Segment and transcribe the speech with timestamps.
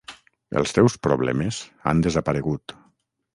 [0.61, 1.59] Els teus problemes
[1.93, 2.77] han desaparegut.